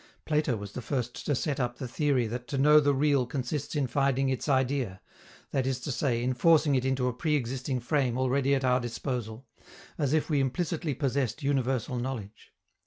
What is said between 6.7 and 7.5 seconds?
it into a pre